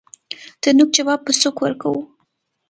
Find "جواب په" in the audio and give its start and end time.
0.97-1.31